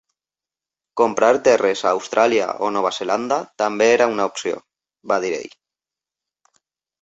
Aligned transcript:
"Comprar 1.01 1.27
terres 1.47 1.83
a 1.85 1.91
Austràlia 1.97 2.47
o 2.67 2.69
Nova 2.77 2.93
Zelanda 2.97 3.37
també 3.65 3.91
era 3.99 4.09
una 4.15 4.27
opció" 4.31 4.57
va 5.13 5.21
dir 5.27 5.31
ell. 5.43 5.55